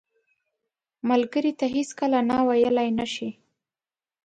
[1.09, 3.29] ملګری ته هیڅکله نه ویلې نه شي